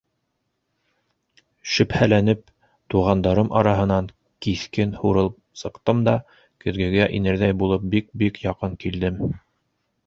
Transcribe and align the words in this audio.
Шөбһәләнеп, 1.73 2.41
туғандарым 2.95 3.53
араһынан 3.61 4.09
киҫкен 4.47 4.97
һурылып 5.03 5.39
сыҡтым 5.65 6.03
да, 6.11 6.17
көҙгөгә 6.65 7.09
инерҙәй 7.21 7.59
булып 7.63 7.89
бик-бик 7.95 8.43
яҡын 8.51 8.77
килдем. 8.87 9.25